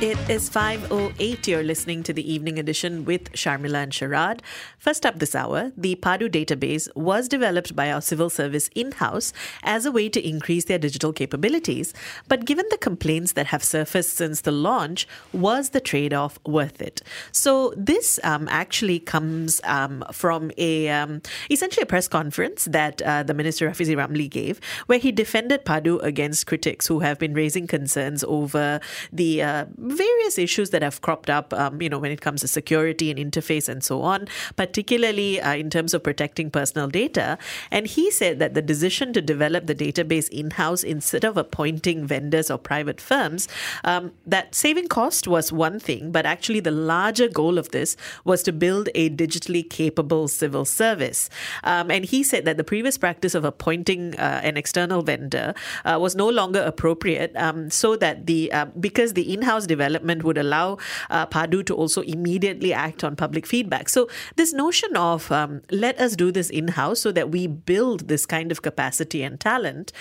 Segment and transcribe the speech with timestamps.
[0.00, 1.48] It is 5.08.
[1.48, 4.42] You're listening to the evening edition with Sharmila and Sharad.
[4.78, 9.32] First up this hour, the PADU database was developed by our civil service in-house
[9.64, 11.94] as a way to increase their digital capabilities.
[12.28, 17.02] But given the complaints that have surfaced since the launch, was the trade-off worth it?
[17.32, 23.24] So this um, actually comes um, from a um, essentially a press conference that uh,
[23.24, 27.66] the Minister Rafizi Ramli gave, where he defended PADU against critics who have been raising
[27.66, 28.80] concerns over
[29.12, 29.64] the uh,
[29.96, 33.18] various issues that have cropped up, um, you know, when it comes to security and
[33.18, 37.38] interface and so on, particularly uh, in terms of protecting personal data.
[37.70, 42.06] And he said that the decision to develop the database in house instead of appointing
[42.06, 43.48] vendors or private firms,
[43.84, 48.42] um, that saving cost was one thing, but actually the larger goal of this was
[48.42, 51.30] to build a digitally capable civil service.
[51.64, 55.98] Um, and he said that the previous practice of appointing uh, an external vendor uh,
[56.00, 60.78] was no longer appropriate, um, so that the uh, because the in-house development would allow
[61.08, 63.88] uh, PADU to also immediately act on public feedback.
[63.88, 68.08] So, this notion of um, let us do this in house so that we build
[68.08, 69.92] this kind of capacity and talent.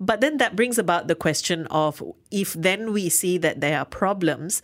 [0.00, 3.84] But then that brings about the question of if then we see that there are
[3.84, 4.62] problems,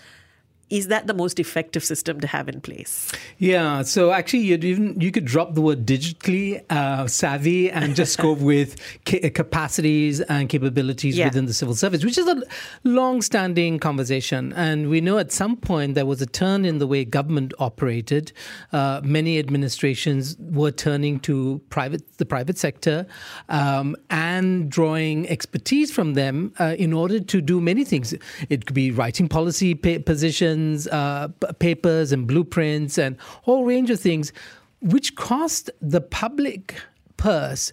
[0.71, 3.13] is that the most effective system to have in place?
[3.39, 3.83] Yeah.
[3.83, 8.33] So actually, you'd even you could drop the word digitally uh, savvy and just go
[8.51, 11.27] with ca- capacities and capabilities yeah.
[11.27, 12.43] within the civil service, which is a
[12.85, 14.53] long-standing conversation.
[14.55, 18.33] And we know at some point there was a turn in the way government operated.
[18.73, 23.07] Uh, many administrations were turning to private the private sector
[23.49, 28.15] um, and drawing expertise from them uh, in order to do many things.
[28.49, 30.54] It could be writing policy positions
[30.91, 34.33] uh, papers and blueprints and whole range of things,
[34.81, 36.75] which cost the public
[37.17, 37.73] purse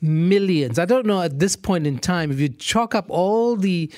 [0.00, 0.78] millions.
[0.78, 3.90] I don't know at this point in time if you chalk up all the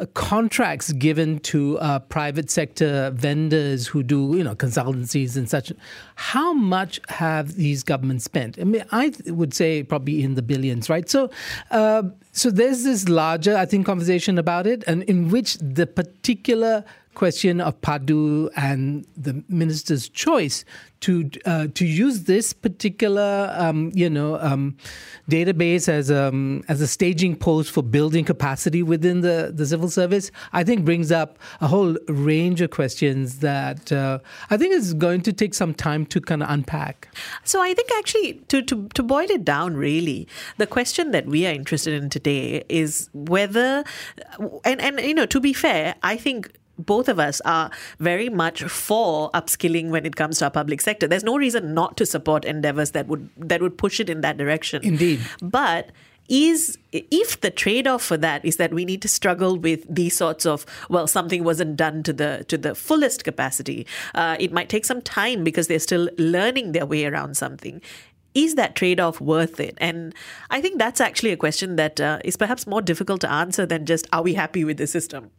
[0.00, 5.70] uh, contracts given to uh, private sector vendors who do you know consultancies and such
[6.14, 10.88] how much have these governments spent i mean i would say probably in the billions
[10.88, 11.28] right so
[11.70, 12.02] uh,
[12.32, 16.82] so there's this larger i think conversation about it and in which the particular
[17.14, 20.64] question of PADU and the minister's choice
[21.00, 24.76] to uh, to use this particular um, you know um,
[25.28, 30.30] database as um, as a staging post for building capacity within the, the civil service,
[30.52, 34.18] I think brings up a whole range of questions that uh,
[34.50, 37.08] I think is going to take some time to kind of unpack.
[37.44, 40.28] So I think actually to, to to boil it down, really,
[40.58, 43.84] the question that we are interested in today is whether
[44.64, 46.52] and and you know to be fair, I think
[46.86, 51.06] both of us are very much for upskilling when it comes to our public sector.
[51.06, 54.36] There's no reason not to support endeavors that would that would push it in that
[54.36, 54.82] direction.
[54.84, 55.20] Indeed.
[55.42, 55.90] But
[56.28, 60.46] is if the trade-off for that is that we need to struggle with these sorts
[60.46, 64.84] of well something wasn't done to the to the fullest capacity uh, it might take
[64.84, 67.82] some time because they're still learning their way around something
[68.34, 69.76] is that trade off worth it?
[69.78, 70.14] And
[70.50, 73.86] I think that's actually a question that uh, is perhaps more difficult to answer than
[73.86, 75.30] just are we happy with the system?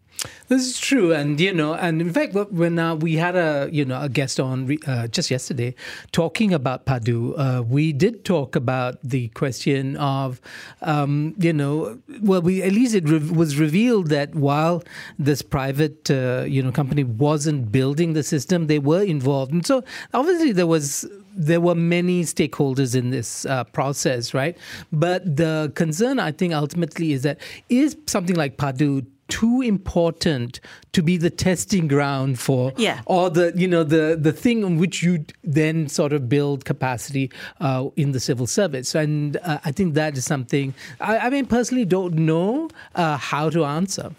[0.50, 3.86] This is true, and you know, and in fact, when uh, we had a you
[3.86, 5.74] know a guest on uh, just yesterday
[6.12, 10.42] talking about PADU, uh, we did talk about the question of
[10.82, 14.84] um, you know, well, we at least it re- was revealed that while
[15.18, 19.84] this private uh, you know company wasn't building the system, they were involved, and so
[20.14, 24.58] obviously there was there were many stakeholders in this uh, process, right?
[24.92, 27.40] But the concern, I think, ultimately is that
[27.70, 30.60] is something like PADU too important
[30.92, 33.02] to be the testing ground for yeah.
[33.06, 37.32] or the you know the the thing on which you then sort of build capacity
[37.62, 41.46] uh, in the civil service and uh, I think that is something I, I mean
[41.46, 44.12] personally don't know uh, how to answer.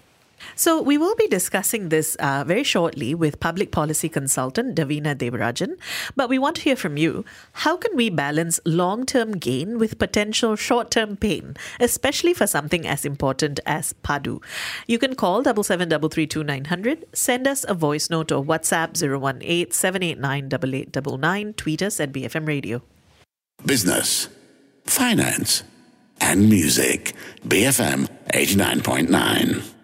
[0.54, 5.76] So, we will be discussing this uh, very shortly with public policy consultant Davina Devarajan.
[6.16, 7.24] But we want to hear from you.
[7.52, 12.86] How can we balance long term gain with potential short term pain, especially for something
[12.86, 14.42] as important as PADU?
[14.86, 22.00] You can call 77332900, send us a voice note or WhatsApp 018 789 tweet us
[22.00, 22.82] at BFM Radio.
[23.64, 24.28] Business,
[24.84, 25.62] finance,
[26.20, 27.14] and music.
[27.46, 29.81] BFM 89.9.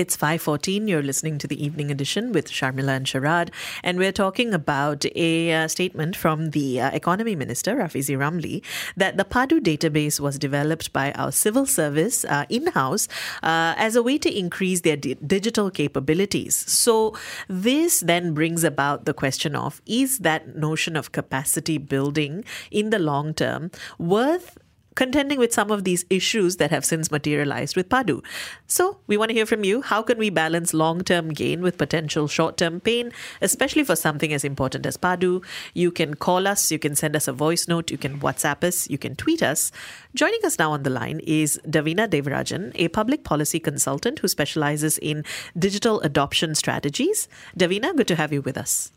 [0.00, 0.88] It's 5:14.
[0.88, 3.50] You're listening to the Evening Edition with Sharmila and Sharad,
[3.84, 8.62] and we're talking about a uh, statement from the uh, Economy Minister Rafizi Ramli
[8.96, 13.08] that the PADU database was developed by our civil service uh, in-house
[13.42, 16.56] uh, as a way to increase their di- digital capabilities.
[16.56, 17.14] So
[17.46, 22.98] this then brings about the question of is that notion of capacity building in the
[22.98, 24.56] long term worth
[25.00, 28.22] contending with some of these issues that have since materialized with Padu.
[28.66, 29.80] So, we want to hear from you.
[29.80, 33.10] How can we balance long term gain with potential short term pain,
[33.40, 35.42] especially for something as important as Padu?
[35.72, 38.90] You can call us, you can send us a voice note, you can WhatsApp us,
[38.90, 39.72] you can tweet us.
[40.14, 44.98] Joining us now on the line is Davina Devarajan, a public policy consultant who specializes
[44.98, 45.24] in
[45.58, 47.26] digital adoption strategies.
[47.58, 48.92] Davina, good to have you with us.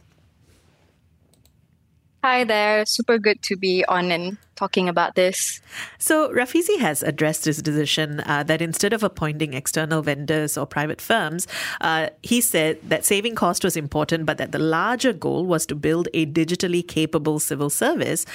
[2.24, 2.86] Hi there.
[2.86, 5.60] Super good to be on and talking about this.
[5.98, 11.02] So, Rafizi has addressed his decision uh, that instead of appointing external vendors or private
[11.02, 11.50] firms,
[11.82, 15.76] uh, he said that saving cost was important, but that the larger goal was to
[15.76, 18.26] build a digitally capable civil service.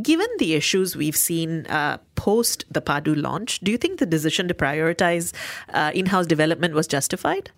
[0.00, 4.48] Given the issues we've seen uh, post the Padu launch, do you think the decision
[4.48, 5.34] to prioritize
[5.68, 7.50] uh, in house development was justified?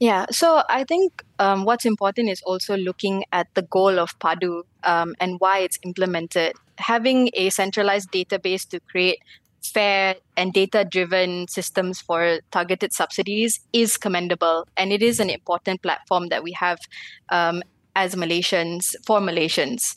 [0.00, 4.62] Yeah, so I think um, what's important is also looking at the goal of PADU
[4.84, 6.54] um, and why it's implemented.
[6.76, 9.18] Having a centralized database to create
[9.60, 14.68] fair and data driven systems for targeted subsidies is commendable.
[14.76, 16.78] And it is an important platform that we have
[17.30, 17.62] um,
[17.96, 19.94] as Malaysians, for Malaysians.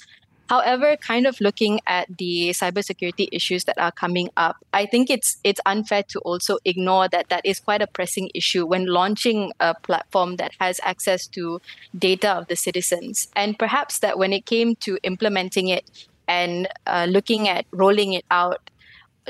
[0.51, 5.37] However, kind of looking at the cybersecurity issues that are coming up, I think it's
[5.45, 9.73] it's unfair to also ignore that that is quite a pressing issue when launching a
[9.75, 11.61] platform that has access to
[11.97, 13.29] data of the citizens.
[13.33, 15.89] And perhaps that when it came to implementing it
[16.27, 18.70] and uh, looking at rolling it out,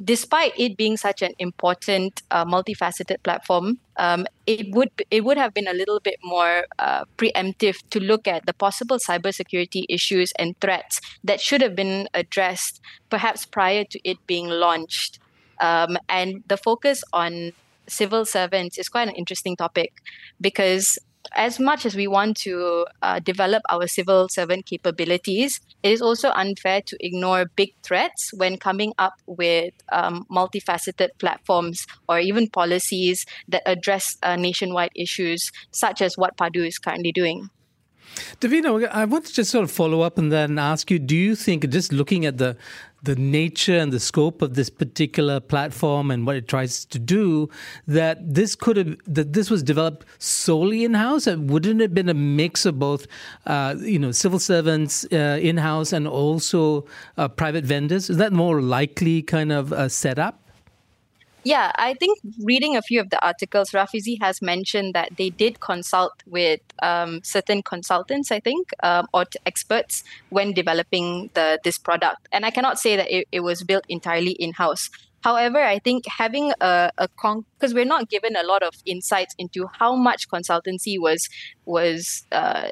[0.04, 5.54] despite it being such an important uh, multifaceted platform, um, it would it would have
[5.54, 10.60] been a little bit more uh, preemptive to look at the possible cybersecurity issues and
[10.60, 15.20] threats that should have been addressed perhaps prior to it being launched.
[15.60, 17.52] Um, and the focus on
[17.88, 19.94] civil servants is quite an interesting topic
[20.40, 20.98] because
[21.36, 26.30] as much as we want to uh, develop our civil servant capabilities, it is also
[26.30, 33.26] unfair to ignore big threats when coming up with um, multifaceted platforms or even policies
[33.48, 37.50] that address uh, nationwide issues, such as what Padu is currently doing.
[38.40, 41.36] Davina, I want to just sort of follow up and then ask you: Do you
[41.36, 42.58] think, just looking at the
[43.04, 47.50] the nature and the scope of this particular platform and what it tries to do,
[47.88, 51.26] that this could have that this was developed solely in house?
[51.26, 53.08] Wouldn't it have been a mix of both,
[53.46, 56.86] uh, you know, civil servants uh, in house and also
[57.18, 58.10] uh, private vendors?
[58.10, 60.41] Is that more likely kind of a setup?
[61.44, 65.60] Yeah, I think reading a few of the articles, Rafizi has mentioned that they did
[65.60, 72.28] consult with um, certain consultants, I think, um, or experts when developing the this product.
[72.32, 74.90] And I cannot say that it, it was built entirely in house.
[75.24, 79.34] However, I think having a, a con because we're not given a lot of insights
[79.40, 81.28] into how much consultancy was
[81.66, 82.70] was uh,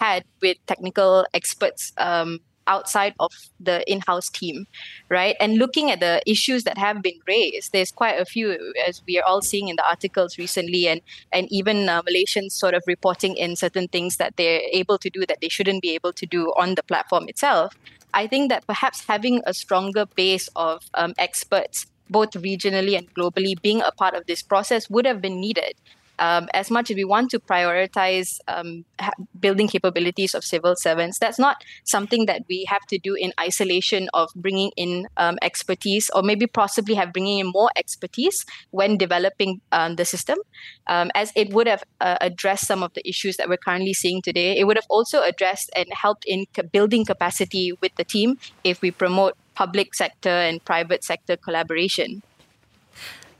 [0.00, 4.66] had with technical experts um, outside of the in-house team
[5.08, 5.36] right?
[5.40, 9.18] And looking at the issues that have been raised there's quite a few as we
[9.18, 11.00] are all seeing in the articles recently and
[11.32, 15.24] and even uh, malaysians sort of reporting in certain things that they're able to do
[15.26, 17.74] that they shouldn't be able to do on the platform itself.
[18.12, 23.60] I think that perhaps having a stronger base of um, experts both regionally and globally
[23.60, 25.74] being a part of this process would have been needed
[26.18, 31.18] um, as much as we want to prioritize um, ha- building capabilities of civil servants,
[31.18, 36.10] that's not something that we have to do in isolation of bringing in um, expertise
[36.14, 40.38] or maybe possibly have bringing in more expertise when developing um, the system,
[40.86, 44.22] um, as it would have uh, addressed some of the issues that we're currently seeing
[44.22, 44.56] today.
[44.58, 48.90] It would have also addressed and helped in building capacity with the team if we
[48.90, 52.22] promote public sector and private sector collaboration.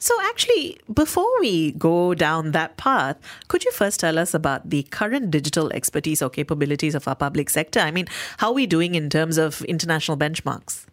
[0.04, 3.16] So, actually, before we go down that path,
[3.48, 7.48] could you first tell us about the current digital expertise or capabilities of our public
[7.48, 7.80] sector?
[7.80, 10.84] I mean, how are we doing in terms of international benchmarks?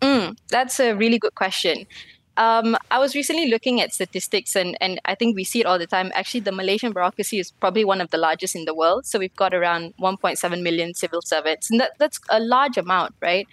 [0.00, 1.86] Mm, that's a really good question.
[2.38, 5.78] Um, I was recently looking at statistics, and, and I think we see it all
[5.78, 6.10] the time.
[6.14, 9.04] Actually, the Malaysian bureaucracy is probably one of the largest in the world.
[9.04, 13.46] So we've got around 1.7 million civil servants, and that, that's a large amount, right?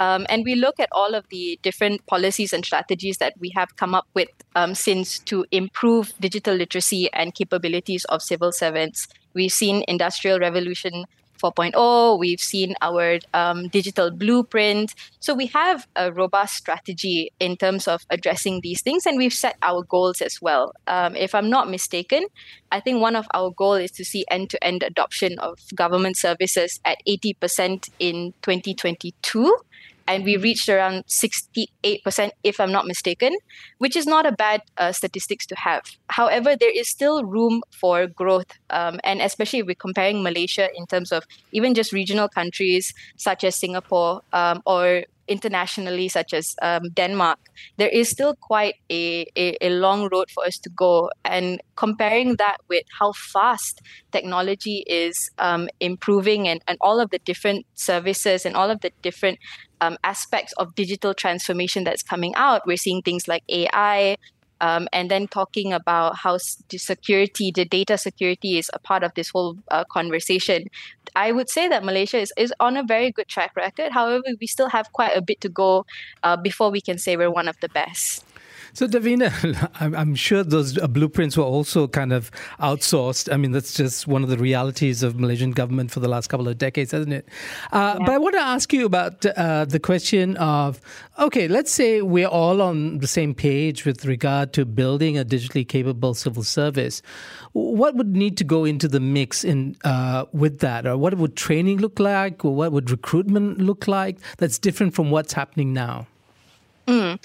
[0.00, 3.76] Um, and we look at all of the different policies and strategies that we have
[3.76, 9.08] come up with um, since to improve digital literacy and capabilities of civil servants.
[9.34, 11.04] We've seen industrial revolution
[11.38, 12.18] 4.0.
[12.18, 14.94] We've seen our um, digital blueprint.
[15.20, 19.56] So we have a robust strategy in terms of addressing these things, and we've set
[19.62, 20.74] our goals as well.
[20.86, 22.26] Um, if I'm not mistaken,
[22.70, 26.98] I think one of our goals is to see end-to-end adoption of government services at
[27.06, 29.56] 80% in 2022
[30.08, 33.36] and we reached around 68%, if I'm not mistaken,
[33.76, 35.82] which is not a bad uh, statistics to have.
[36.08, 40.86] However, there is still room for growth, um, and especially if we're comparing Malaysia in
[40.86, 46.90] terms of even just regional countries such as Singapore um, or internationally, such as um,
[46.94, 47.38] Denmark,
[47.76, 51.10] there is still quite a, a, a, long road for us to go.
[51.24, 53.80] And comparing that with how fast
[54.10, 58.90] technology is um, improving and, and all of the different services and all of the
[59.02, 59.38] different
[59.80, 64.16] um, aspects of digital transformation that's coming out, we're seeing things like AI,
[64.60, 66.38] um, and then talking about how
[66.68, 70.64] the security, the data security is a part of this whole uh, conversation.
[71.16, 73.92] I would say that Malaysia is, is on a very good track record.
[73.92, 75.86] However, we still have quite a bit to go
[76.22, 78.24] uh, before we can say we're one of the best.
[78.72, 83.32] So, Davina, I'm sure those uh, blueprints were also kind of outsourced.
[83.32, 86.48] I mean, that's just one of the realities of Malaysian government for the last couple
[86.48, 87.28] of decades, hasn't it?
[87.72, 88.06] Uh, yeah.
[88.06, 90.80] But I want to ask you about uh, the question of
[91.18, 95.66] okay, let's say we're all on the same page with regard to building a digitally
[95.66, 97.02] capable civil service.
[97.52, 101.36] What would need to go into the mix in uh, with that, or what would
[101.36, 104.18] training look like, or what would recruitment look like?
[104.38, 106.06] That's different from what's happening now.
[106.86, 107.18] Mm.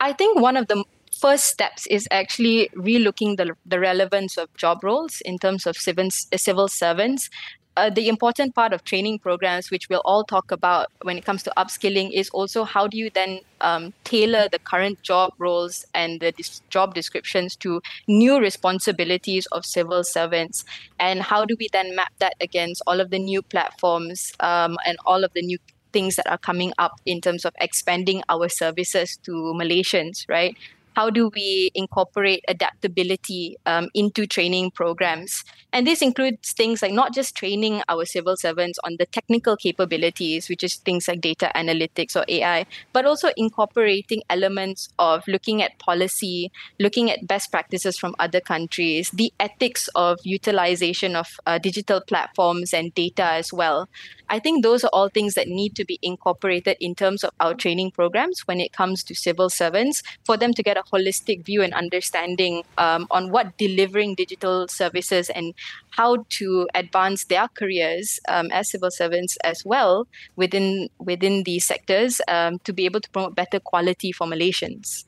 [0.00, 4.82] I think one of the first steps is actually relooking the, the relevance of job
[4.82, 7.28] roles in terms of civil, civil servants.
[7.76, 11.42] Uh, the important part of training programs, which we'll all talk about when it comes
[11.42, 16.20] to upskilling, is also how do you then um, tailor the current job roles and
[16.20, 20.64] the dis- job descriptions to new responsibilities of civil servants?
[20.98, 24.98] And how do we then map that against all of the new platforms um, and
[25.06, 25.58] all of the new
[25.92, 30.56] things that are coming up in terms of expanding our services to Malaysians, right?
[30.96, 35.44] How do we incorporate adaptability um, into training programs?
[35.72, 40.48] And this includes things like not just training our civil servants on the technical capabilities,
[40.48, 45.78] which is things like data analytics or AI, but also incorporating elements of looking at
[45.78, 52.00] policy, looking at best practices from other countries, the ethics of utilization of uh, digital
[52.00, 53.88] platforms and data as well.
[54.28, 57.52] I think those are all things that need to be incorporated in terms of our
[57.52, 61.62] training programs when it comes to civil servants for them to get a holistic view
[61.62, 65.54] and understanding um, on what delivering digital services and
[65.90, 70.06] how to advance their careers um, as civil servants as well
[70.36, 75.04] within within these sectors um, to be able to promote better quality for Malaysians.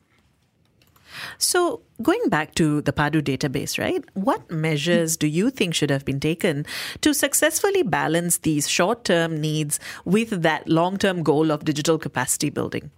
[1.37, 4.03] So, going back to the PADU database, right?
[4.13, 6.65] What measures do you think should have been taken
[7.01, 12.49] to successfully balance these short term needs with that long term goal of digital capacity
[12.49, 12.91] building?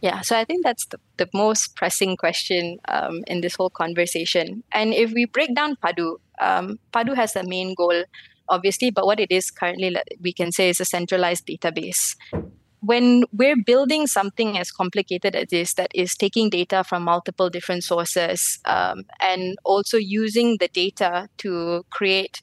[0.00, 4.62] Yeah, so I think that's the, the most pressing question um, in this whole conversation.
[4.72, 8.04] And if we break down PADU, um, PADU has a main goal,
[8.48, 12.14] obviously, but what it is currently, we can say, is a centralized database.
[12.80, 17.82] When we're building something as complicated as this, that is taking data from multiple different
[17.82, 22.42] sources um, and also using the data to create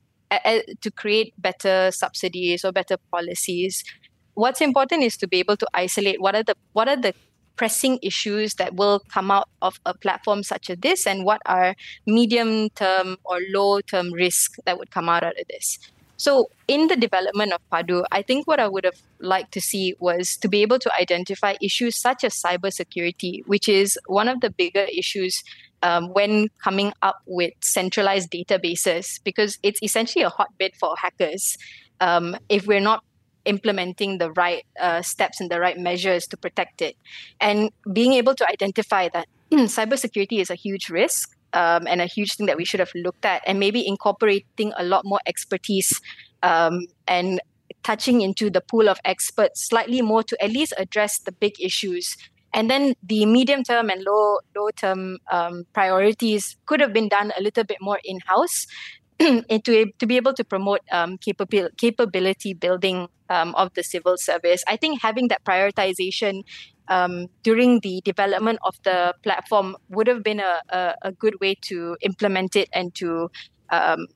[0.81, 3.83] to create better subsidies or better policies,
[4.33, 7.13] what's important is to be able to isolate what are the what are the
[7.55, 11.75] pressing issues that will come out of a platform such as this and what are
[12.05, 15.79] medium term or low term risks that would come out of this.
[16.17, 19.95] So, in the development of Padu, I think what I would have liked to see
[19.99, 24.49] was to be able to identify issues such as cybersecurity, which is one of the
[24.49, 25.43] bigger issues
[25.81, 31.57] um, when coming up with centralized databases, because it's essentially a hotbed for hackers.
[31.99, 33.03] Um, if we're not
[33.45, 36.95] implementing the right uh, steps and the right measures to protect it.
[37.39, 42.35] And being able to identify that cybersecurity is a huge risk um, and a huge
[42.35, 46.01] thing that we should have looked at, and maybe incorporating a lot more expertise
[46.41, 47.39] um, and
[47.83, 52.15] touching into the pool of experts slightly more to at least address the big issues.
[52.53, 57.31] And then the medium term and low low term um, priorities could have been done
[57.37, 58.67] a little bit more in house
[59.19, 64.63] to, to be able to promote um, capability, capability building um, of the civil service.
[64.67, 66.43] I think having that prioritization
[66.87, 71.55] um, during the development of the platform would have been a, a, a good way
[71.69, 73.29] to implement it and to
[73.69, 74.07] um,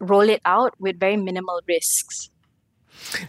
[0.00, 2.30] roll it out with very minimal risks.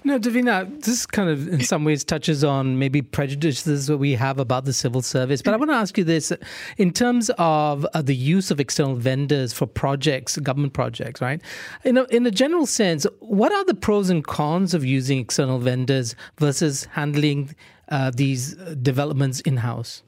[0.03, 4.39] No, Davina, this kind of in some ways touches on maybe prejudices that we have
[4.39, 5.41] about the civil service.
[5.41, 6.33] But I want to ask you this
[6.77, 11.41] in terms of uh, the use of external vendors for projects, government projects, right?
[11.83, 15.59] In a, in a general sense, what are the pros and cons of using external
[15.59, 17.55] vendors versus handling
[17.89, 20.03] uh, these developments in house?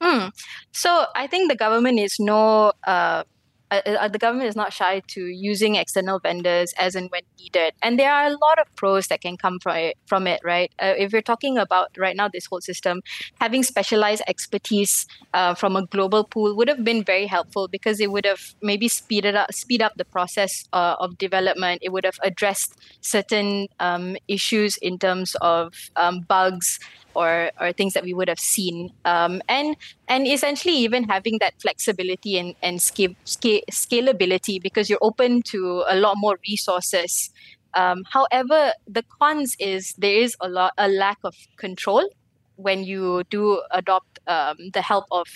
[0.00, 0.28] Hmm.
[0.72, 3.24] So I think the government is no uh,
[3.70, 7.74] uh, the government is not shy to using external vendors as and when needed.
[7.82, 10.72] And there are a lot of pros that can come from it, from it right?
[10.78, 13.02] Uh, if you're talking about right now this whole system,
[13.40, 18.10] having specialized expertise uh, from a global pool would have been very helpful because it
[18.10, 21.80] would have maybe speeded up speed up the process uh, of development.
[21.82, 26.78] It would have addressed certain um, issues in terms of um, bugs
[27.16, 28.92] or or things that we would have seen.
[29.04, 29.76] Um, and
[30.08, 36.16] and essentially even having that flexibility and and scalability because you're open to a lot
[36.16, 37.30] more resources.
[37.74, 42.08] Um, however the cons is there is a lot a lack of control
[42.56, 45.26] when you do adopt um, the help of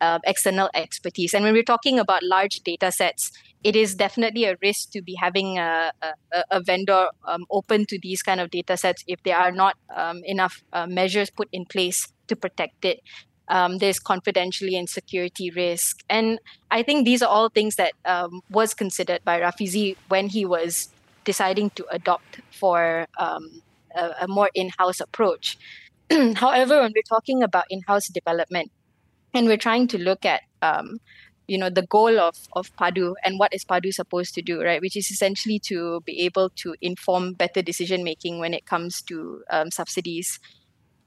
[0.00, 1.34] uh, external expertise.
[1.34, 3.32] And when we're talking about large data sets,
[3.64, 7.98] it is definitely a risk to be having a, a, a vendor um, open to
[7.98, 11.64] these kind of data sets if there are not um, enough uh, measures put in
[11.64, 13.00] place to protect it.
[13.48, 16.02] Um, there's confidentiality and security risk.
[16.08, 20.44] And I think these are all things that um, was considered by Rafizi when he
[20.44, 20.88] was
[21.24, 23.62] deciding to adopt for um,
[23.94, 25.58] a, a more in-house approach.
[26.36, 28.70] However, when we're talking about in-house development,
[29.34, 30.98] and we're trying to look at um,
[31.46, 34.80] you know the goal of of Padu and what is Padu supposed to do, right?
[34.80, 39.42] Which is essentially to be able to inform better decision making when it comes to
[39.50, 40.38] um, subsidies.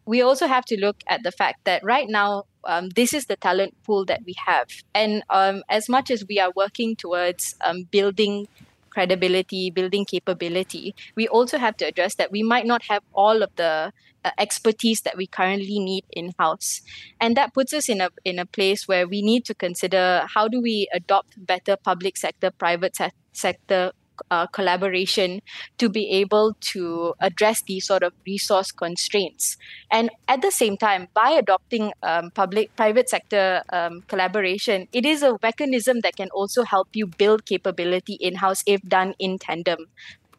[0.05, 3.35] We also have to look at the fact that right now um, this is the
[3.35, 7.83] talent pool that we have, and um, as much as we are working towards um,
[7.91, 8.47] building
[8.89, 13.49] credibility, building capability, we also have to address that we might not have all of
[13.55, 13.91] the
[14.25, 16.81] uh, expertise that we currently need in house
[17.21, 20.45] and that puts us in a in a place where we need to consider how
[20.45, 23.93] do we adopt better public sector private se- sector
[24.31, 25.41] uh, collaboration
[25.77, 29.57] to be able to address these sort of resource constraints.
[29.91, 35.23] And at the same time, by adopting um, public private sector um, collaboration, it is
[35.23, 39.87] a mechanism that can also help you build capability in house if done in tandem.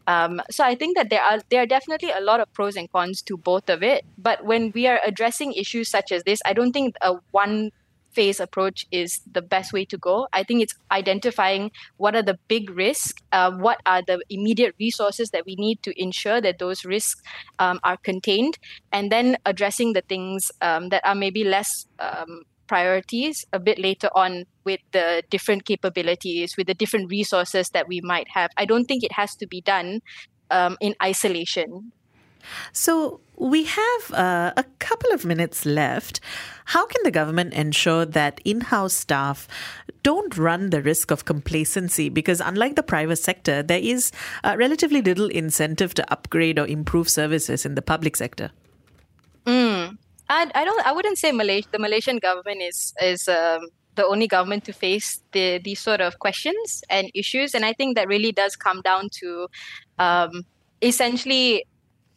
[0.07, 2.91] Um, so I think that there are there are definitely a lot of pros and
[2.91, 4.05] cons to both of it.
[4.19, 7.71] But when we are addressing issues such as this, I don't think a one
[8.13, 10.29] phase approach is the best way to go.
[10.33, 15.31] I think it's identifying what are the big risks, uh, what are the immediate resources
[15.31, 17.23] that we need to ensure that those risks
[17.59, 18.59] um, are contained,
[18.93, 24.09] and then addressing the things um, that are maybe less um, priorities a bit later
[24.15, 28.51] on with the different capabilities, with the different resources that we might have.
[28.57, 30.01] I don't think it has to be done
[30.51, 31.93] um, in isolation.
[32.73, 36.21] So we have uh, a couple of minutes left.
[36.67, 39.49] How can the government ensure that in house staff
[40.03, 42.09] don't run the risk of complacency?
[42.09, 44.13] Because unlike the private sector, there is
[44.45, 48.51] uh, relatively little incentive to upgrade or improve services in the public sector.
[49.47, 49.97] Mm.
[50.29, 54.29] I, I don't I wouldn't say Malaysia the Malaysian government is is um, the only
[54.29, 58.33] government to face the these sort of questions and issues, and I think that really
[58.33, 59.49] does come down to
[59.99, 60.45] um,
[60.83, 61.65] essentially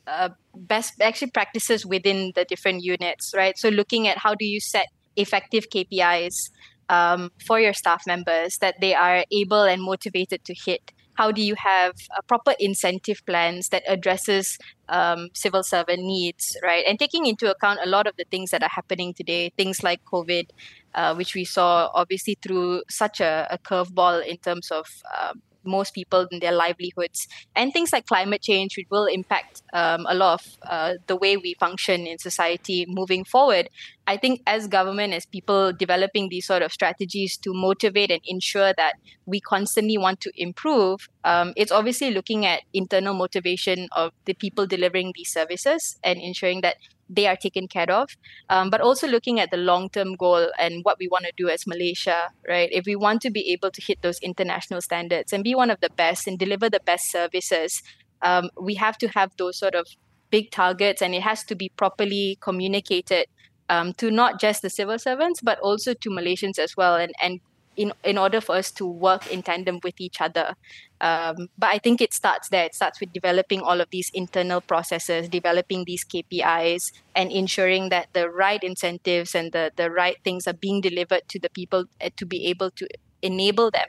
[0.07, 3.57] uh, best actually practices within the different units, right?
[3.57, 6.49] So looking at how do you set effective KPIs
[6.89, 11.41] um, for your staff members that they are able and motivated to hit how do
[11.41, 11.93] you have
[12.27, 14.57] proper incentive plans that addresses
[14.89, 18.63] um, civil servant needs right and taking into account a lot of the things that
[18.63, 20.49] are happening today things like covid
[20.95, 24.85] uh, which we saw obviously through such a, a curveball in terms of
[25.17, 27.27] um, most people in their livelihoods.
[27.55, 31.37] And things like climate change which will impact um, a lot of uh, the way
[31.37, 33.69] we function in society moving forward
[34.07, 38.73] i think as government as people developing these sort of strategies to motivate and ensure
[38.77, 38.93] that
[39.25, 44.67] we constantly want to improve um, it's obviously looking at internal motivation of the people
[44.67, 46.75] delivering these services and ensuring that
[47.09, 48.09] they are taken care of,
[48.49, 51.49] um, but also looking at the long term goal and what we want to do
[51.49, 52.69] as Malaysia, right?
[52.71, 55.79] If we want to be able to hit those international standards and be one of
[55.81, 57.81] the best and deliver the best services,
[58.21, 59.87] um, we have to have those sort of
[60.29, 63.27] big targets and it has to be properly communicated
[63.69, 67.39] um, to not just the civil servants, but also to Malaysians as well and, and
[67.75, 70.55] in in order for us to work in tandem with each other.
[71.01, 72.65] Um, but I think it starts there.
[72.65, 78.07] It starts with developing all of these internal processes, developing these KPIs, and ensuring that
[78.13, 82.09] the right incentives and the the right things are being delivered to the people uh,
[82.17, 82.87] to be able to
[83.21, 83.87] enable them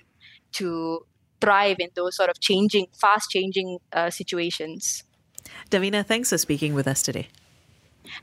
[0.53, 1.05] to
[1.41, 5.05] thrive in those sort of changing, fast changing uh, situations.
[5.71, 7.29] Davina, thanks for speaking with us today.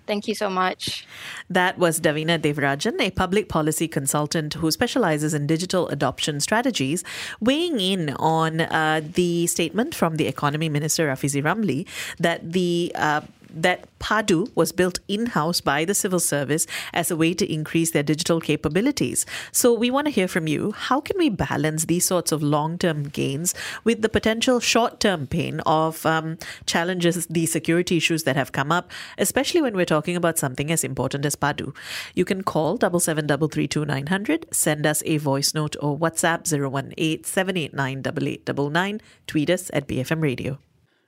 [0.07, 1.05] Thank you so much.
[1.49, 7.03] That was Davina Devarajan, a public policy consultant who specializes in digital adoption strategies,
[7.39, 11.87] weighing in on uh, the statement from the Economy Minister Rafizi Ramli
[12.19, 13.21] that the uh,
[13.53, 17.91] that Padu was built in house by the civil service as a way to increase
[17.91, 19.25] their digital capabilities.
[19.51, 20.71] So, we want to hear from you.
[20.71, 25.27] How can we balance these sorts of long term gains with the potential short term
[25.27, 30.15] pain of um, challenges, the security issues that have come up, especially when we're talking
[30.15, 31.75] about something as important as Padu?
[32.15, 39.69] You can call 77332900, send us a voice note or WhatsApp 018 789 tweet us
[39.73, 40.59] at BFM Radio.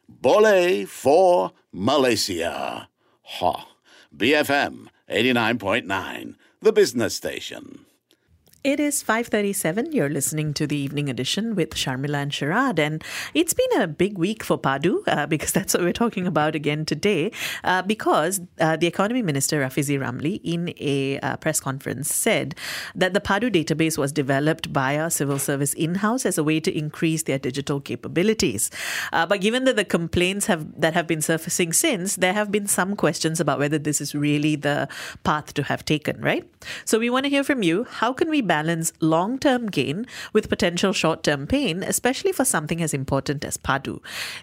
[0.10, 2.90] Boleh for Malaysia.
[3.40, 3.68] Ha.
[4.16, 7.86] BFM 89.9, the business station.
[8.64, 9.92] It is 5:37.
[9.92, 14.18] You're listening to the evening edition with Sharmila and Sharad, and it's been a big
[14.18, 17.34] week for Padu uh, because that's what we're talking about again today.
[17.66, 22.56] Uh, because uh, the economy minister Rafizi Ramli, in a uh, press conference, said
[22.96, 26.72] that the Padu database was developed by our civil service in-house as a way to
[26.72, 28.72] increase their digital capabilities.
[29.12, 32.68] Uh, but given that the complaints have that have been surfacing since, there have been
[32.68, 34.88] some questions about whether this is really the
[35.26, 36.22] path to have taken.
[36.22, 36.50] Right.
[36.86, 37.84] So we want to hear from you.
[37.84, 42.82] How can we balance long term gain with potential short term pain, especially for something
[42.88, 43.96] as important as Padu.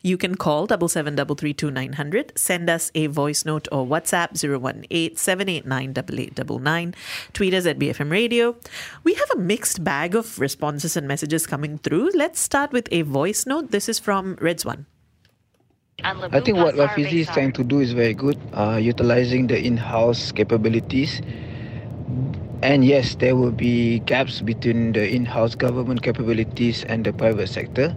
[0.02, 6.94] You can call 77332900, send us a voice note or WhatsApp 018 789
[7.32, 8.56] tweet us at BFM Radio.
[9.04, 12.10] We have a mixed bag of responses and messages coming through.
[12.14, 13.70] Let's start with a voice note.
[13.70, 14.86] This is from Redzwan.
[16.02, 20.32] I think what Rafizi is trying to do is very good, uh, utilizing the in-house
[20.32, 21.20] capabilities
[22.62, 27.94] and yes, there will be gaps between the in-house government capabilities and the private sector.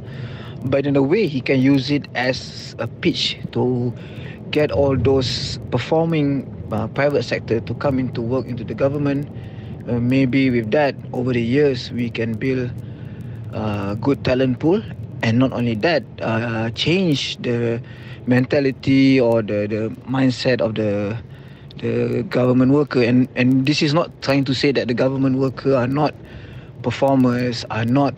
[0.66, 3.94] But in a way, he can use it as a pitch to
[4.52, 9.28] get all those performing uh, private sector to come into work into the government.
[9.90, 12.72] Uh, maybe with that, over the years, we can build
[13.52, 14.82] a good talent pool.
[15.24, 17.82] And not only that, uh, change the
[18.26, 21.18] mentality or the, the mindset of the
[21.78, 23.02] the government worker.
[23.02, 26.14] And and this is not trying to say that the government worker are not
[26.84, 28.14] performers are not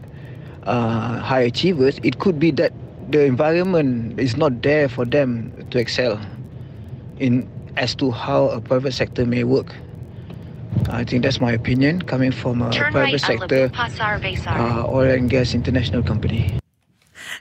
[0.63, 1.99] uh, high achievers.
[2.03, 2.73] It could be that
[3.09, 6.19] the environment is not there for them to excel
[7.19, 9.75] in as to how a private sector may work.
[10.89, 13.71] I think that's my opinion coming from a Turn private right sector
[14.47, 16.59] uh, oil and gas international company.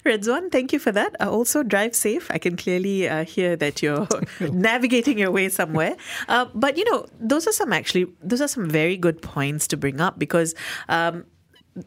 [0.04, 1.16] Redzwan, thank you for that.
[1.20, 2.30] Uh, also, drive safe.
[2.30, 4.06] I can clearly uh, hear that you're
[4.40, 5.96] navigating your way somewhere.
[6.28, 9.76] Uh, but you know, those are some actually, those are some very good points to
[9.76, 10.54] bring up because.
[10.88, 11.24] Um,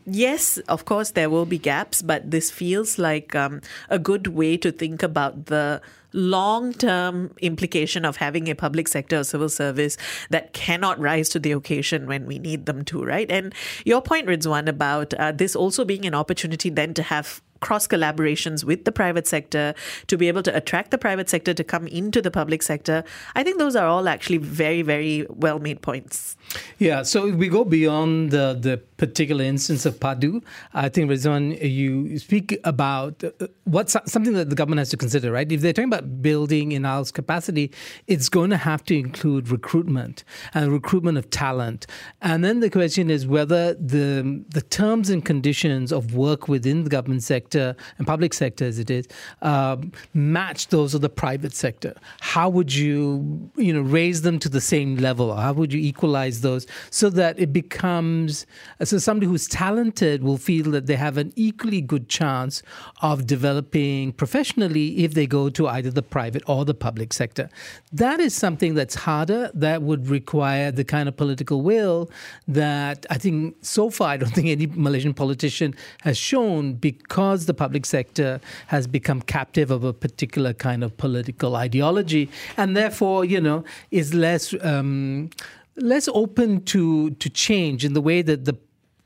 [0.05, 4.57] yes, of course, there will be gaps, but this feels like um, a good way
[4.57, 5.81] to think about the
[6.13, 9.97] long term implication of having a public sector or civil service
[10.29, 13.29] that cannot rise to the occasion when we need them to, right?
[13.29, 13.53] And
[13.85, 18.63] your point, Rizwan, about uh, this also being an opportunity then to have cross collaborations
[18.63, 19.73] with the private sector
[20.07, 23.03] to be able to attract the private sector to come into the public sector.
[23.35, 26.35] I think those are all actually very, very well made points.
[26.77, 30.43] Yeah, so if we go beyond the, the particular instance of Padu.
[30.73, 35.31] I think, Rizwan, you speak about uh, what's something that the government has to consider,
[35.31, 35.49] right?
[35.51, 37.71] If they're talking about building in house capacity,
[38.07, 41.85] it's going to have to include recruitment and recruitment of talent.
[42.21, 46.89] And then the question is whether the, the terms and conditions of work within the
[46.89, 49.07] government sector and public sector, as it is,
[49.41, 49.77] uh,
[50.13, 51.93] match those of the private sector.
[52.19, 55.35] How would you, you know, raise them to the same level?
[55.35, 58.45] How would you equalize those so that it becomes
[58.83, 62.63] so somebody who's talented will feel that they have an equally good chance
[63.01, 67.49] of developing professionally if they go to either the private or the public sector.
[67.91, 69.51] That is something that's harder.
[69.53, 72.09] That would require the kind of political will
[72.47, 77.53] that I think so far I don't think any Malaysian politician has shown because the
[77.53, 83.39] public sector has become captive of a particular kind of political ideology and therefore, you
[83.39, 85.29] know, is less um,
[85.75, 88.57] less open to to change in the way that the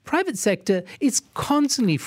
[0.03, 1.99] private sector is constantly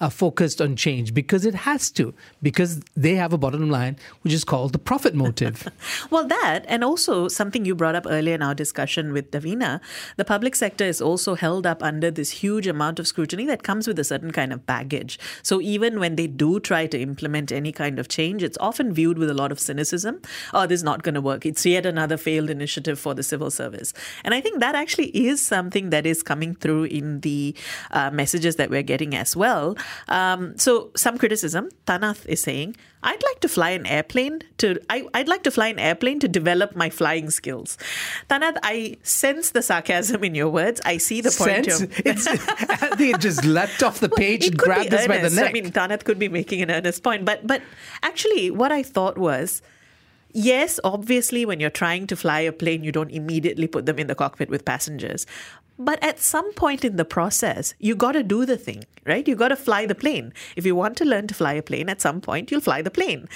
[0.00, 4.32] uh, focused on change because it has to, because they have a bottom line, which
[4.32, 5.68] is called the profit motive.
[6.10, 9.80] well, that, and also something you brought up earlier in our discussion with Davina,
[10.16, 13.86] the public sector is also held up under this huge amount of scrutiny that comes
[13.86, 15.18] with a certain kind of baggage.
[15.42, 19.18] So even when they do try to implement any kind of change, it's often viewed
[19.18, 20.20] with a lot of cynicism.
[20.52, 21.46] Oh, this is not going to work.
[21.46, 23.92] It's yet another failed initiative for the civil service.
[24.24, 27.54] And I think that actually is something that is coming through in the the
[27.90, 29.76] uh, messages that we're getting as well.
[30.08, 31.70] Um, so some criticism.
[31.86, 35.68] Tanath is saying, I'd like to fly an airplane to I, would like to fly
[35.68, 37.78] an airplane to develop my flying skills.
[38.28, 40.80] Tanath, I sense the sarcasm in your words.
[40.84, 41.66] I see the point.
[41.66, 41.98] Sense?
[42.04, 45.50] It's, I think it just leapt off the page and grabbed us by the neck.
[45.50, 47.62] I mean, Tanath could be making an earnest point, but but
[48.02, 49.62] actually, what I thought was
[50.32, 54.06] Yes, obviously, when you're trying to fly a plane, you don't immediately put them in
[54.06, 55.26] the cockpit with passengers.
[55.80, 59.26] But at some point in the process, you got to do the thing, right?
[59.26, 60.34] You got to fly the plane.
[60.54, 62.90] If you want to learn to fly a plane, at some point, you'll fly the
[62.90, 63.26] plane.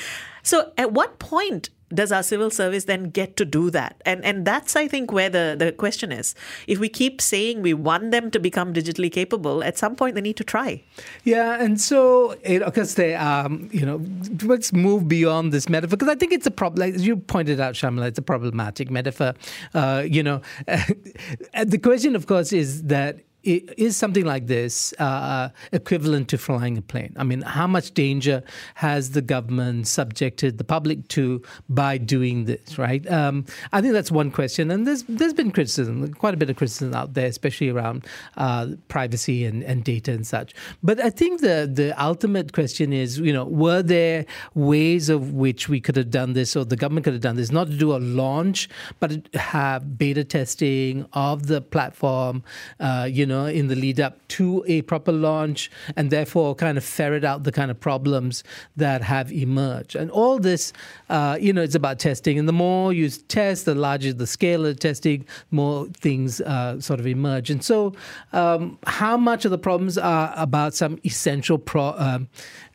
[0.43, 4.01] So, at what point does our civil service then get to do that?
[4.05, 6.35] And and that's I think where the, the question is.
[6.67, 10.21] If we keep saying we want them to become digitally capable, at some point they
[10.21, 10.83] need to try.
[11.25, 14.01] Yeah, and so because they um you know
[14.43, 16.95] let's move beyond this metaphor because I think it's a problem.
[16.95, 19.35] As you pointed out, Sharmila, it's a problematic metaphor.
[19.73, 26.29] Uh, you know, the question of course is that is something like this uh, equivalent
[26.29, 27.15] to flying a plane?
[27.17, 28.43] I mean, how much danger
[28.75, 32.79] has the government subjected the public to by doing this?
[32.79, 33.09] Right?
[33.11, 36.57] Um, I think that's one question, and there's there's been criticism, quite a bit of
[36.57, 40.55] criticism out there, especially around uh, privacy and, and data and such.
[40.83, 45.69] But I think the the ultimate question is, you know, were there ways of which
[45.69, 47.95] we could have done this, or the government could have done this, not to do
[47.95, 48.69] a launch,
[49.01, 52.43] but have beta testing of the platform,
[52.81, 56.77] uh, you know know, in the lead up to a proper launch, and therefore kind
[56.79, 58.45] of ferret out the kind of problems
[58.77, 59.97] that have emerged.
[59.97, 60.73] And all this,
[61.11, 62.39] uh, you know, it's about testing.
[62.39, 67.01] And the more you test, the larger the scale of testing, more things uh, sort
[67.01, 67.51] of emerge.
[67.51, 67.95] And so,
[68.33, 72.29] um, how much of the problems are about some essential pro- um,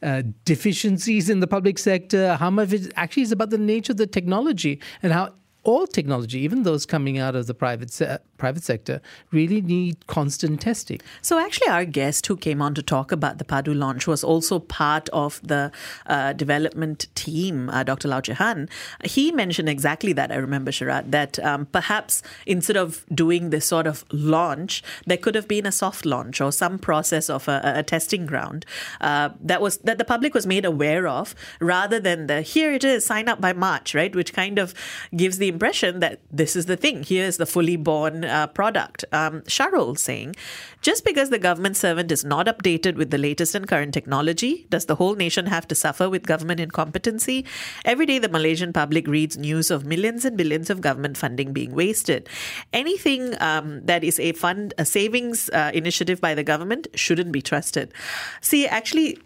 [0.04, 2.36] uh, deficiencies in the public sector?
[2.36, 5.86] How much of it actually is about the nature of the technology and how all
[5.88, 11.00] technology, even those coming out of the private se- private sector, really need constant testing.
[11.22, 14.60] So, actually, our guest who came on to talk about the Padu launch was also
[14.60, 15.72] part of the
[16.08, 18.08] uh, development team, uh, Dr.
[18.08, 18.70] Lau Chehan.
[19.04, 20.32] He mentioned exactly that.
[20.32, 25.36] I remember Sharad that um, perhaps instead of doing this sort of launch, there could
[25.36, 28.66] have been a soft launch or some process of a, a testing ground
[29.02, 32.84] uh, that was that the public was made aware of, rather than the here it
[32.84, 34.74] is, sign up by March, right, which kind of
[35.16, 37.04] gives the impression that this is the thing.
[37.04, 39.04] Here is the fully born uh, product.
[39.12, 40.36] Um, Sharul saying,
[40.82, 44.86] just because the government servant is not updated with the latest and current technology, does
[44.86, 47.46] the whole nation have to suffer with government incompetency?
[47.84, 51.74] Every day, the Malaysian public reads news of millions and billions of government funding being
[51.74, 52.30] wasted.
[52.72, 57.42] Anything um, that is a fund, a savings uh, initiative by the government shouldn't be
[57.42, 57.94] trusted.
[58.42, 59.18] See, actually,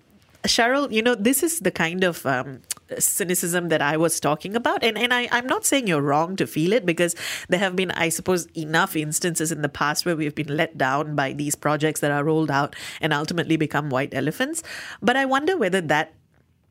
[0.44, 2.62] Sharul, you know, this is the kind of um,
[2.99, 4.84] cynicism that I was talking about.
[4.84, 7.15] And, and I, I'm not saying you're wrong to feel it because
[7.49, 11.15] there have been, I suppose, enough instances in the past where we've been let down
[11.15, 14.63] by these projects that are rolled out and ultimately become white elephants.
[15.01, 16.13] But I wonder whether that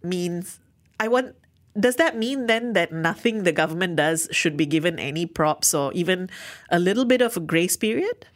[0.02, 0.58] means
[0.98, 1.34] I want
[1.78, 5.92] does that mean then that nothing the government does should be given any props or
[5.94, 6.28] even
[6.68, 8.26] a little bit of a grace period?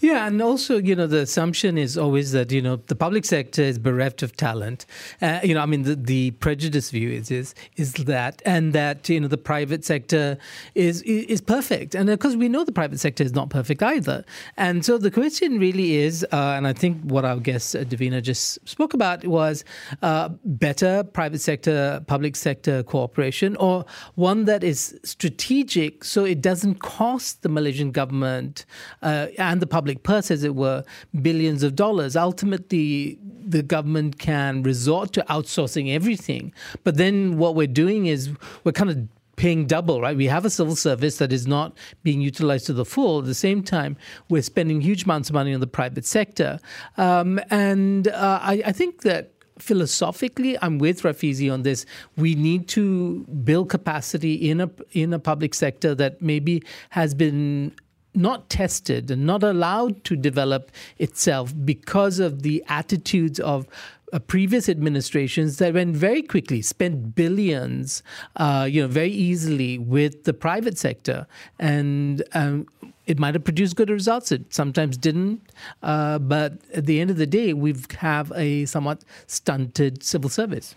[0.00, 3.62] Yeah, and also, you know, the assumption is always that, you know, the public sector
[3.62, 4.86] is bereft of talent.
[5.20, 9.08] Uh, you know, I mean, the, the prejudice view is, is is that, and that,
[9.08, 10.38] you know, the private sector
[10.74, 11.94] is is perfect.
[11.94, 14.24] And of course, we know the private sector is not perfect either.
[14.56, 18.22] And so the question really is, uh, and I think what our guest uh, Davina
[18.22, 19.64] just spoke about was
[20.02, 26.76] uh, better private sector, public sector cooperation, or one that is strategic so it doesn't
[26.76, 28.64] cost the Malaysian government
[29.02, 30.82] uh, and the public purse, as it were,
[31.22, 32.16] billions of dollars.
[32.16, 36.52] Ultimately, the government can resort to outsourcing everything.
[36.82, 38.30] But then what we're doing is
[38.64, 38.98] we're kind of
[39.36, 40.16] paying double, right?
[40.16, 43.20] We have a civil service that is not being utilized to the full.
[43.20, 43.96] At the same time,
[44.28, 46.58] we're spending huge amounts of money on the private sector.
[46.96, 51.86] Um, and uh, I, I, think that philosophically, I'm with Rafizi on this.
[52.16, 57.72] We need to build capacity in a in a public sector that maybe has been
[58.14, 63.66] not tested and not allowed to develop itself because of the attitudes of
[64.12, 68.02] uh, previous administrations that went very quickly, spent billions,
[68.36, 71.26] uh, you know, very easily with the private sector,
[71.58, 72.66] and um,
[73.06, 74.30] it might have produced good results.
[74.30, 75.40] It sometimes didn't,
[75.82, 80.76] uh, but at the end of the day, we have a somewhat stunted civil service.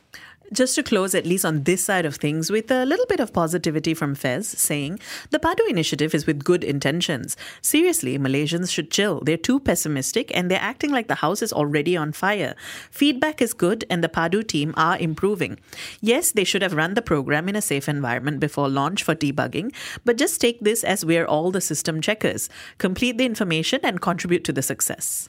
[0.53, 3.33] Just to close, at least on this side of things, with a little bit of
[3.33, 4.97] positivity from Fez saying
[5.29, 7.35] the Padu initiative is with good intentions.
[7.61, 9.19] Seriously, Malaysians should chill.
[9.19, 12.55] They're too pessimistic and they're acting like the house is already on fire.
[12.89, 15.59] Feedback is good and the Padu team are improving.
[15.99, 19.73] Yes, they should have run the program in a safe environment before launch for debugging,
[20.05, 22.49] but just take this as we're all the system checkers.
[22.77, 25.27] Complete the information and contribute to the success.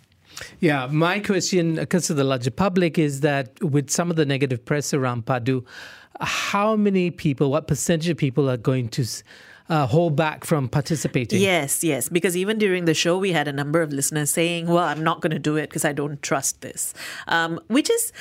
[0.61, 4.64] Yeah, my question, because to the larger public, is that with some of the negative
[4.64, 5.64] press around Padu,
[6.20, 9.05] how many people, what percentage of people are going to
[9.68, 11.40] uh, hold back from participating.
[11.40, 12.09] Yes, yes.
[12.09, 15.20] Because even during the show, we had a number of listeners saying, well, I'm not
[15.20, 16.94] going to do it because I don't trust this,
[17.27, 18.12] um, which is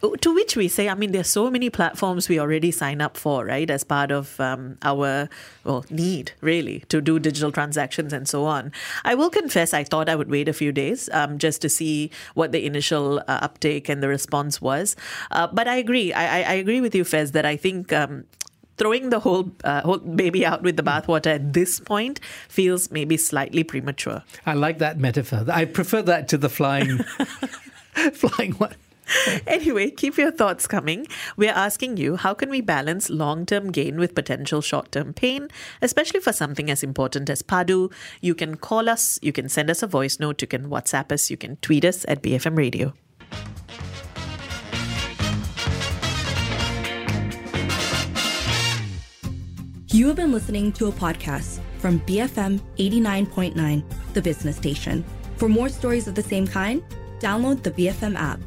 [0.00, 3.44] to which we say, I mean, there's so many platforms we already sign up for,
[3.44, 5.28] right, as part of um, our
[5.64, 8.72] well need really to do digital transactions and so on.
[9.04, 12.10] I will confess, I thought I would wait a few days um, just to see
[12.34, 14.96] what the initial uh, uptake and the response was.
[15.30, 16.12] Uh, but I agree.
[16.12, 18.24] I, I, agree with you, Fez, that I think um,
[18.78, 23.16] throwing the whole uh, whole baby out with the bathwater at this point feels maybe
[23.16, 24.22] slightly premature.
[24.46, 25.44] I like that metaphor.
[25.52, 26.98] I prefer that to the flying
[28.14, 28.74] flying one.
[29.46, 31.06] anyway, keep your thoughts coming.
[31.36, 35.48] We're asking you how can we balance long term gain with potential short term pain,
[35.82, 37.92] especially for something as important as PADU.
[38.20, 41.30] You can call us, you can send us a voice note, you can WhatsApp us,
[41.30, 42.94] you can tweet us at BFM Radio.
[49.92, 53.82] You have been listening to a podcast from BFM 89.9,
[54.14, 55.04] the business station.
[55.36, 56.80] For more stories of the same kind,
[57.18, 58.38] download the BFM app.